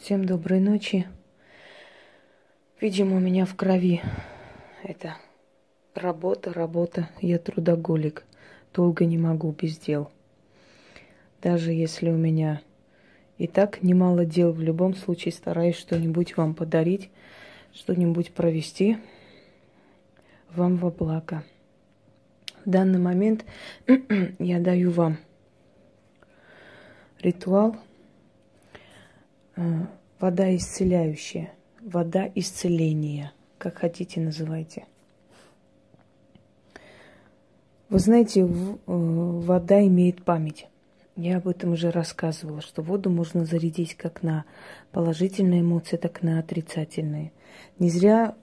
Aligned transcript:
Всем 0.00 0.24
доброй 0.24 0.60
ночи. 0.60 1.08
Видимо, 2.80 3.16
у 3.16 3.18
меня 3.18 3.44
в 3.44 3.56
крови 3.56 4.00
это 4.84 5.16
работа, 5.92 6.52
работа. 6.52 7.10
Я 7.20 7.38
трудоголик. 7.38 8.24
Долго 8.72 9.04
не 9.04 9.18
могу 9.18 9.50
без 9.50 9.76
дел. 9.76 10.08
Даже 11.42 11.72
если 11.72 12.10
у 12.10 12.16
меня 12.16 12.62
и 13.38 13.48
так 13.48 13.82
немало 13.82 14.24
дел, 14.24 14.52
в 14.52 14.62
любом 14.62 14.94
случае 14.94 15.32
стараюсь 15.32 15.76
что-нибудь 15.76 16.36
вам 16.36 16.54
подарить, 16.54 17.10
что-нибудь 17.74 18.30
провести 18.30 18.98
вам 20.54 20.76
во 20.76 20.90
благо. 20.90 21.42
В 22.64 22.70
данный 22.70 23.00
момент 23.00 23.44
я 24.38 24.60
даю 24.60 24.92
вам 24.92 25.18
ритуал 27.20 27.76
вода 30.18 30.54
исцеляющая, 30.56 31.52
вода 31.80 32.30
исцеления, 32.34 33.32
как 33.58 33.78
хотите 33.78 34.20
называйте. 34.20 34.86
Вы 37.88 37.98
знаете, 38.00 38.40
э, 38.40 38.46
вода 38.86 39.84
имеет 39.86 40.22
память. 40.22 40.68
Я 41.16 41.38
об 41.38 41.48
этом 41.48 41.72
уже 41.72 41.90
рассказывала, 41.90 42.60
что 42.60 42.82
воду 42.82 43.10
можно 43.10 43.44
зарядить 43.44 43.94
как 43.94 44.22
на 44.22 44.44
положительные 44.92 45.62
эмоции, 45.62 45.96
так 45.96 46.22
и 46.22 46.26
на 46.26 46.38
отрицательные. 46.38 47.32
Не 47.78 47.88
зря 47.88 48.36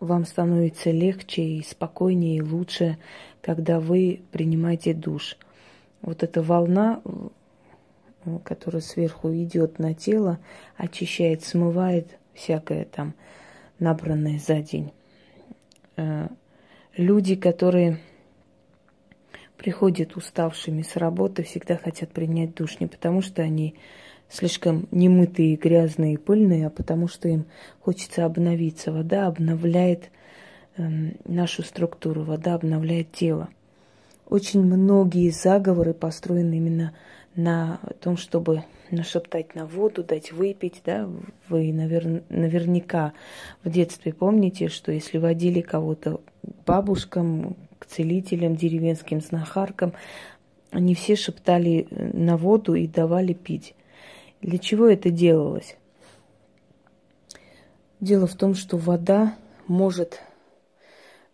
вам 0.00 0.26
становится 0.26 0.90
легче 0.90 1.42
и 1.42 1.62
спокойнее, 1.62 2.38
и 2.38 2.42
лучше, 2.42 2.98
когда 3.40 3.80
вы 3.80 4.22
принимаете 4.32 4.92
душ. 4.92 5.38
Вот 6.02 6.22
эта 6.22 6.42
волна, 6.42 7.00
которая 8.44 8.82
сверху 8.82 9.32
идет 9.34 9.78
на 9.78 9.94
тело, 9.94 10.38
очищает, 10.76 11.44
смывает 11.44 12.18
всякое 12.34 12.84
там 12.84 13.14
набранное 13.78 14.38
за 14.38 14.60
день. 14.60 14.92
Э, 15.96 16.28
люди, 16.96 17.36
которые 17.36 17.98
приходят 19.56 20.16
уставшими 20.16 20.82
с 20.82 20.96
работы, 20.96 21.42
всегда 21.42 21.76
хотят 21.76 22.10
принять 22.10 22.54
душ 22.54 22.80
не 22.80 22.86
потому, 22.86 23.22
что 23.22 23.42
они 23.42 23.74
слишком 24.28 24.88
немытые, 24.90 25.56
грязные 25.56 26.18
пыльные, 26.18 26.66
а 26.66 26.70
потому 26.70 27.08
что 27.08 27.28
им 27.28 27.46
хочется 27.80 28.24
обновиться. 28.24 28.92
Вода 28.92 29.26
обновляет 29.26 30.10
э, 30.76 30.82
нашу 31.24 31.62
структуру, 31.62 32.24
вода 32.24 32.54
обновляет 32.54 33.12
тело. 33.12 33.48
Очень 34.26 34.62
многие 34.62 35.30
заговоры 35.30 35.94
построены 35.94 36.56
именно 36.56 36.94
на 37.36 37.80
том, 38.00 38.16
чтобы 38.16 38.64
нашептать 38.90 39.54
на 39.54 39.66
воду, 39.66 40.04
дать 40.04 40.32
выпить, 40.32 40.82
да, 40.84 41.08
вы 41.48 41.72
навер... 41.72 42.22
наверняка 42.28 43.12
в 43.64 43.70
детстве 43.70 44.12
помните, 44.12 44.68
что 44.68 44.92
если 44.92 45.18
водили 45.18 45.60
кого-то 45.60 46.20
бабушкам, 46.66 47.56
к 47.84 47.86
целителям, 47.86 48.56
деревенским 48.56 49.20
знахаркам. 49.20 49.92
Они 50.70 50.94
все 50.94 51.16
шептали 51.16 51.86
э, 51.90 52.10
на 52.16 52.36
воду 52.36 52.74
и 52.74 52.86
давали 52.86 53.32
пить. 53.32 53.74
Для 54.40 54.58
чего 54.58 54.86
это 54.86 55.10
делалось? 55.10 55.76
Дело 58.00 58.26
в 58.26 58.34
том, 58.34 58.54
что 58.54 58.76
вода 58.76 59.36
может 59.66 60.20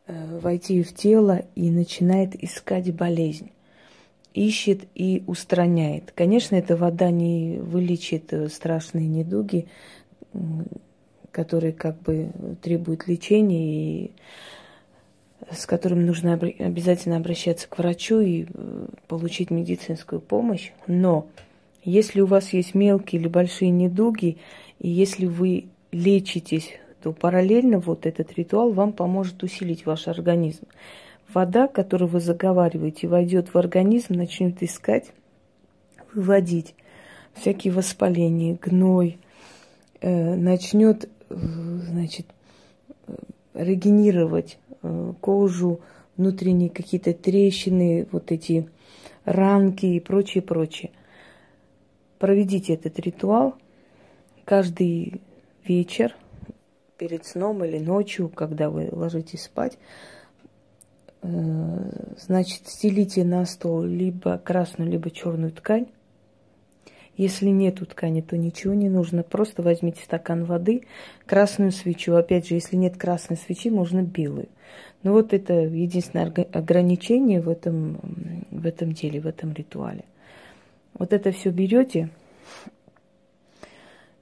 э, 0.07 0.39
войти 0.39 0.83
в 0.83 0.95
тело 0.95 1.43
и 1.55 1.71
начинает 1.71 2.35
искать 2.43 2.95
болезнь. 2.95 3.53
Ищет 4.35 4.83
и 4.95 5.25
устраняет. 5.27 6.13
Конечно, 6.15 6.55
эта 6.55 6.77
вода 6.77 7.11
не 7.11 7.59
вылечит 7.59 8.33
э, 8.33 8.49
страшные 8.49 9.09
недуги, 9.09 9.67
которые 11.33 11.73
как 11.73 12.01
бы 12.03 12.31
требуют 12.63 13.09
лечения 13.09 14.05
и 14.05 14.11
с 15.51 15.67
которым 15.67 16.07
нужно 16.07 16.35
обязательно 16.35 17.17
обращаться 17.17 17.69
к 17.69 17.79
врачу 17.79 18.21
и 18.21 18.47
э, 18.53 18.87
получить 19.09 19.51
медицинскую 19.51 20.21
помощь. 20.21 20.73
Но 20.87 21.27
если 21.83 22.21
у 22.21 22.27
вас 22.27 22.53
есть 22.53 22.75
мелкие 22.75 23.21
или 23.21 23.29
большие 23.29 23.71
недуги, 23.71 24.37
и 24.79 24.89
если 24.89 25.27
вы 25.27 25.67
лечитесь, 25.93 26.71
то 27.03 27.13
параллельно 27.13 27.79
вот 27.79 28.07
этот 28.07 28.33
ритуал 28.35 28.73
вам 28.73 28.93
поможет 28.93 29.43
усилить 29.43 29.87
ваш 29.87 30.09
организм. 30.09 30.67
Вода, 31.33 31.69
которую 31.69 32.09
вы 32.09 32.21
заговариваете, 32.21 33.09
войдет 33.09 33.53
в 33.53 33.59
организм, 33.59 34.15
начнет 34.15 34.63
искать, 34.63 35.13
выводить 36.13 36.75
всякие 37.35 37.73
воспаления, 37.73 38.59
гной, 38.61 39.19
э, 40.01 40.35
начнет, 40.35 41.09
э, 41.29 41.35
значит, 41.35 42.27
э, 43.07 43.13
регенерировать 43.55 44.59
Э, 44.83 45.13
кожу, 45.21 45.81
внутренние 46.17 46.71
какие-то 46.71 47.13
трещины, 47.13 48.09
вот 48.13 48.33
эти 48.33 48.69
ранки 49.25 49.87
и 49.87 50.01
прочее, 50.01 50.43
прочее. 50.43 50.91
Проведите 52.19 52.75
этот 52.75 52.99
ритуал 52.99 53.55
каждый 54.45 55.21
вечер 55.65 56.17
перед 56.97 57.27
сном 57.27 57.65
или 57.65 57.79
ночью, 57.79 58.29
когда 58.31 58.71
вы 58.71 58.89
ложитесь 58.91 59.43
спать. 59.43 59.79
Э, 61.23 62.15
значит, 62.19 62.69
стелите 62.69 63.25
на 63.25 63.45
стол 63.45 63.83
либо 63.83 64.39
красную, 64.39 64.91
либо 64.91 65.11
черную 65.11 65.53
ткань 65.53 65.87
если 67.21 67.51
нету 67.51 67.85
ткани, 67.85 68.23
то 68.23 68.39
ничего 68.39 68.73
не 68.73 68.89
нужно. 68.89 69.23
Просто 69.23 69.63
возьмите 69.63 70.03
стакан 70.03 70.47
воды, 70.47 70.85
красную 71.27 71.71
свечу. 71.71 72.15
Опять 72.15 72.49
же, 72.49 72.55
если 72.55 72.77
нет 72.77 72.97
красной 72.97 73.37
свечи, 73.37 73.69
можно 73.69 74.03
белую. 74.03 74.49
Но 75.03 75.13
вот 75.13 75.35
это 75.35 75.53
единственное 75.53 76.33
ограничение 76.53 77.43
в 77.43 77.51
этом, 77.51 78.47
в 78.51 78.65
этом 78.65 78.93
деле, 78.93 79.21
в 79.21 79.27
этом 79.27 79.53
ритуале. 79.53 80.05
Вот 80.95 81.13
это 81.13 81.31
все 81.31 81.51
берете, 81.51 82.09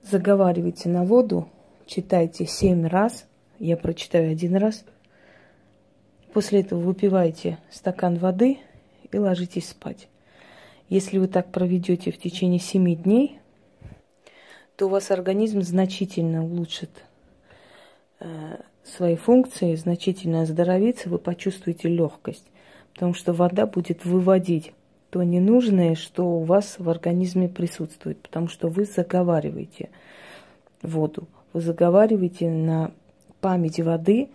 заговаривайте 0.02 0.88
на 0.88 1.04
воду, 1.04 1.48
читайте 1.86 2.46
семь 2.46 2.84
раз, 2.84 3.28
я 3.60 3.76
прочитаю 3.76 4.32
один 4.32 4.56
раз. 4.56 4.84
После 6.38 6.60
этого 6.60 6.78
выпивайте 6.78 7.58
стакан 7.68 8.16
воды 8.16 8.58
и 9.10 9.18
ложитесь 9.18 9.70
спать. 9.70 10.06
Если 10.88 11.18
вы 11.18 11.26
так 11.26 11.50
проведете 11.50 12.12
в 12.12 12.18
течение 12.18 12.60
семи 12.60 12.94
дней, 12.94 13.40
то 14.76 14.86
у 14.86 14.88
вас 14.88 15.10
организм 15.10 15.62
значительно 15.62 16.44
улучшит 16.44 16.90
э, 18.20 18.26
свои 18.84 19.16
функции, 19.16 19.74
значительно 19.74 20.42
оздоровится, 20.42 21.08
вы 21.08 21.18
почувствуете 21.18 21.88
легкость, 21.88 22.46
потому 22.94 23.14
что 23.14 23.32
вода 23.32 23.66
будет 23.66 24.04
выводить 24.04 24.74
то 25.10 25.24
ненужное, 25.24 25.96
что 25.96 26.22
у 26.22 26.44
вас 26.44 26.76
в 26.78 26.88
организме 26.88 27.48
присутствует, 27.48 28.22
потому 28.22 28.46
что 28.46 28.68
вы 28.68 28.84
заговариваете 28.84 29.90
воду, 30.82 31.26
вы 31.52 31.62
заговариваете 31.62 32.48
на 32.48 32.92
память 33.40 33.80
воды, 33.80 34.28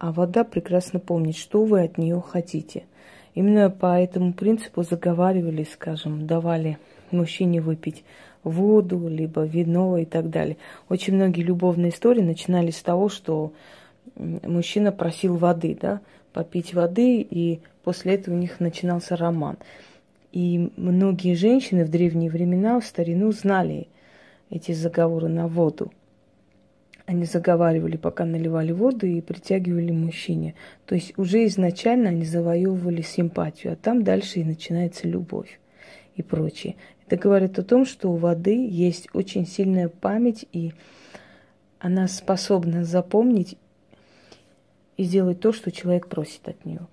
а 0.00 0.12
вода 0.12 0.44
прекрасно 0.44 0.98
помнит, 0.98 1.36
что 1.36 1.62
вы 1.64 1.82
от 1.82 1.98
нее 1.98 2.24
хотите. 2.26 2.84
Именно 3.34 3.68
по 3.68 4.00
этому 4.00 4.32
принципу 4.32 4.82
заговаривали, 4.82 5.62
скажем, 5.70 6.26
давали 6.26 6.78
мужчине 7.10 7.60
выпить 7.60 8.02
воду, 8.42 9.08
либо 9.08 9.44
вино 9.44 9.98
и 9.98 10.06
так 10.06 10.30
далее. 10.30 10.56
Очень 10.88 11.16
многие 11.16 11.42
любовные 11.42 11.90
истории 11.90 12.22
начинались 12.22 12.78
с 12.78 12.82
того, 12.82 13.10
что 13.10 13.52
мужчина 14.16 14.90
просил 14.90 15.36
воды, 15.36 15.76
да, 15.78 16.00
попить 16.32 16.72
воды, 16.72 17.20
и 17.20 17.60
после 17.84 18.14
этого 18.14 18.34
у 18.34 18.38
них 18.38 18.58
начинался 18.58 19.16
роман. 19.16 19.58
И 20.32 20.72
многие 20.78 21.34
женщины 21.34 21.84
в 21.84 21.90
древние 21.90 22.30
времена, 22.30 22.80
в 22.80 22.86
старину, 22.86 23.32
знали 23.32 23.88
эти 24.48 24.72
заговоры 24.72 25.28
на 25.28 25.46
воду– 25.46 25.92
они 27.10 27.24
заговаривали, 27.24 27.96
пока 27.96 28.24
наливали 28.24 28.70
воду 28.70 29.04
и 29.04 29.20
притягивали 29.20 29.90
мужчине. 29.90 30.54
То 30.86 30.94
есть 30.94 31.18
уже 31.18 31.44
изначально 31.46 32.10
они 32.10 32.24
завоевывали 32.24 33.02
симпатию, 33.02 33.72
а 33.72 33.76
там 33.76 34.04
дальше 34.04 34.38
и 34.38 34.44
начинается 34.44 35.08
любовь 35.08 35.58
и 36.14 36.22
прочее. 36.22 36.76
Это 37.04 37.16
говорит 37.16 37.58
о 37.58 37.64
том, 37.64 37.84
что 37.84 38.12
у 38.12 38.14
воды 38.14 38.64
есть 38.64 39.08
очень 39.12 39.44
сильная 39.44 39.88
память, 39.88 40.46
и 40.52 40.72
она 41.80 42.06
способна 42.06 42.84
запомнить 42.84 43.58
и 44.96 45.02
сделать 45.02 45.40
то, 45.40 45.52
что 45.52 45.72
человек 45.72 46.06
просит 46.06 46.46
от 46.46 46.64
нее. 46.64 46.86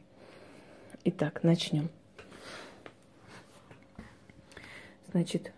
Итак, 1.03 1.43
начнем. 1.43 1.89
Значит, 5.11 5.51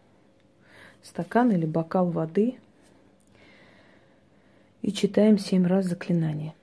стакан 1.01 1.49
или 1.53 1.65
бокал 1.65 2.07
воды– 2.09 2.55
и 4.81 4.91
читаем 4.91 5.37
семь 5.37 5.65
раз 5.65 5.85
заклинание. 5.85 6.53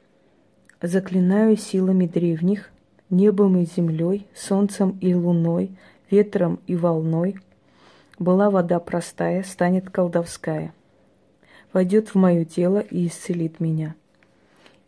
Заклинаю 0.81 1.57
силами 1.57 2.07
древних, 2.07 2.71
небом 3.11 3.57
и 3.59 3.65
землей, 3.65 4.27
солнцем 4.35 4.99
и 5.01 5.15
луной, 5.15 5.71
ветром 6.11 6.61
и 6.67 6.77
волной. 6.77 7.37
Была 8.19 8.51
вода 8.51 8.81
простая, 8.81 9.43
станет 9.43 9.91
колдовская. 9.91 10.73
войдет 11.73 12.09
в 12.09 12.15
мое 12.15 12.45
тело 12.45 12.79
и 12.79 13.07
исцелит 13.07 13.61
меня. 13.61 13.95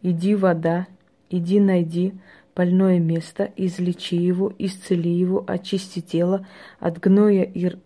Иди, 0.00 0.34
вода, 0.34 0.86
иди 1.28 1.60
найди 1.60 2.14
больное 2.56 2.98
место, 2.98 3.50
излечи 3.56 4.14
его, 4.14 4.52
исцели 4.58 5.10
его, 5.10 5.44
очисти 5.46 6.00
тело 6.00 6.46
от 6.80 6.98
гноя 6.98 7.42
и, 7.42 7.76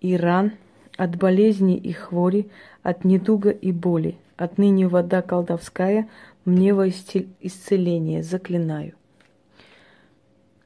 и 0.00 0.16
ран, 0.16 0.52
от 1.00 1.16
болезни 1.16 1.78
и 1.78 1.92
хвори, 1.92 2.50
от 2.82 3.04
недуга 3.04 3.48
и 3.48 3.72
боли. 3.72 4.18
Отныне 4.36 4.86
вода 4.86 5.22
колдовская 5.22 6.10
мне 6.44 6.74
во 6.74 6.90
исцеление, 6.90 8.22
заклинаю. 8.22 8.92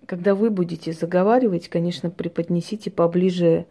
Когда 0.07 0.35
вы 0.35 0.51
будете 0.51 0.93
заговаривать, 0.93 1.69
конечно, 1.69 2.11
преподнесите 2.11 2.91
поближе 2.91 3.67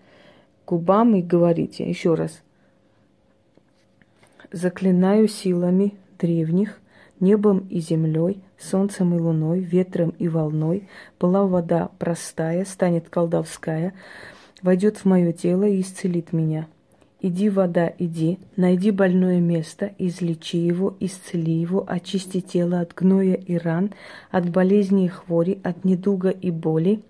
к 0.64 0.70
губам 0.70 1.16
и 1.16 1.22
говорите 1.22 1.86
еще 1.86 2.14
раз. 2.14 2.42
Заклинаю 4.54 5.28
силами 5.28 5.96
древних, 6.18 6.80
небом 7.20 7.68
и 7.70 7.80
землей, 7.80 8.42
солнцем 8.58 9.14
и 9.14 9.20
луной, 9.20 9.60
ветром 9.60 10.12
и 10.12 10.30
волной, 10.30 10.88
была 11.20 11.46
вода 11.46 11.90
простая, 12.00 12.64
станет 12.64 13.10
колдовская, 13.10 13.94
войдет 14.64 14.98
в 14.98 15.06
мое 15.06 15.32
тело 15.34 15.66
и 15.66 15.82
исцелит 15.82 16.34
меня. 16.34 16.68
Иди, 17.22 17.50
вода, 17.50 17.94
иди, 18.00 18.38
найди 18.58 18.92
больное 18.92 19.40
место, 19.40 19.94
излечи 19.98 20.58
его, 20.58 20.98
исцели 21.00 21.54
его, 21.54 21.86
очисти 21.88 22.42
тело 22.42 22.82
от 22.82 22.94
гноя 22.94 23.36
и 23.36 23.58
ран, 23.58 23.94
от 24.30 24.50
болезни 24.50 25.06
и 25.06 25.08
хвори, 25.08 25.60
от 25.64 25.86
недуга 25.86 26.32
и 26.32 26.52
боли. 26.52 27.02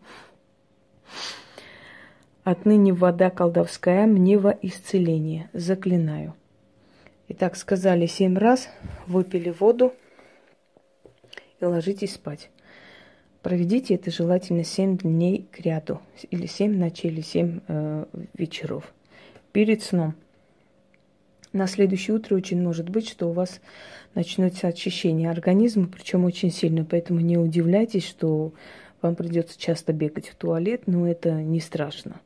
Отныне 2.44 2.94
вода 2.94 3.29
колдовская 3.29 4.06
мне 4.06 4.38
во 4.38 4.51
исцеление. 4.61 5.49
Заклинаю. 5.53 6.35
Итак, 7.29 7.56
сказали 7.56 8.06
семь 8.06 8.38
раз, 8.38 8.69
выпили 9.07 9.49
воду 9.49 9.94
и 11.59 11.65
ложитесь 11.65 12.13
спать. 12.13 12.51
Проведите 13.44 13.95
это 13.95 14.10
желательно 14.10 14.63
семь 14.63 14.98
дней 14.98 15.45
к 15.51 15.60
ряду, 15.60 16.00
или 16.31 16.45
семь 16.45 16.78
ночей, 16.78 17.12
или 17.12 17.19
семь 17.19 17.60
э, 17.68 18.06
вечеров 18.36 18.94
перед 19.51 19.84
сном. 19.84 20.16
На 21.51 21.68
следующее 21.68 22.16
утро 22.16 22.36
очень 22.36 22.63
может 22.63 22.88
быть, 22.88 23.07
что 23.07 23.28
у 23.30 23.34
вас 23.34 23.60
начнется 24.16 24.69
очищение 24.69 25.30
организма, 25.30 25.88
причем 25.88 26.24
очень 26.24 26.51
сильно, 26.51 26.86
поэтому 26.86 27.19
не 27.19 27.38
удивляйтесь, 27.38 28.07
что 28.07 28.54
вам 29.01 29.16
придется 29.16 29.60
часто 29.60 29.92
бегать 29.92 30.30
в 30.30 30.36
туалет, 30.36 30.84
но 30.86 31.06
это 31.06 31.34
не 31.34 31.60
страшно. 31.60 32.22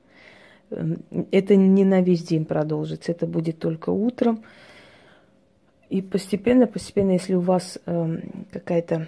Эм, 0.70 1.00
это 1.32 1.56
не 1.56 1.84
на 1.84 2.02
весь 2.02 2.22
день 2.22 2.46
продолжится, 2.46 3.12
это 3.12 3.26
будет 3.26 3.58
только 3.58 3.90
утром. 3.90 4.44
И 5.90 6.04
постепенно, 6.04 6.68
постепенно, 6.68 7.14
если 7.14 7.34
у 7.34 7.42
вас 7.42 7.80
э, 7.88 8.20
какая-то 8.52 9.08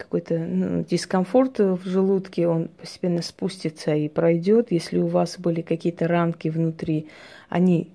какой-то 0.00 0.38
ну, 0.38 0.84
дискомфорт 0.84 1.58
в 1.58 1.84
желудке, 1.84 2.48
он 2.48 2.68
постепенно 2.68 3.22
спустится 3.22 3.94
и 3.94 4.08
пройдет. 4.08 4.72
Если 4.72 4.98
у 4.98 5.06
вас 5.06 5.38
были 5.38 5.62
какие-то 5.62 6.08
ранки 6.08 6.48
внутри, 6.48 7.08
они 7.48 7.90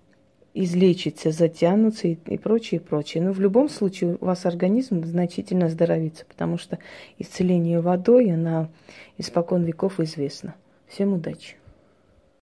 излечатся, 0.53 1.31
затянутся 1.31 2.07
и, 2.07 2.17
и 2.27 2.37
прочее, 2.37 2.79
и 2.79 2.83
прочее. 2.83 3.23
Но 3.23 3.33
в 3.33 3.39
любом 3.39 3.69
случае 3.69 4.17
у 4.19 4.25
вас 4.25 4.45
организм 4.45 5.03
значительно 5.03 5.69
здоровится, 5.69 6.25
потому 6.25 6.57
что 6.57 6.79
исцеление 7.19 7.81
водой, 7.81 8.31
она 8.31 8.69
испокон 9.17 9.63
веков 9.63 9.99
известна. 9.99 10.55
Всем 10.87 11.13
удачи! 11.13 11.57